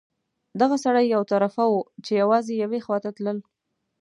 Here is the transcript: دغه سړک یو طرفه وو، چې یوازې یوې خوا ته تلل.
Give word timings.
دغه 0.61 0.75
سړک 0.83 1.05
یو 1.15 1.23
طرفه 1.31 1.63
وو، 1.71 1.79
چې 2.05 2.11
یوازې 2.21 2.53
یوې 2.63 2.79
خوا 2.85 2.97
ته 3.03 3.09
تلل. 3.17 3.37